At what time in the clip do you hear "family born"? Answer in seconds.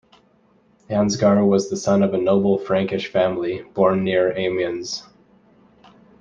3.11-4.03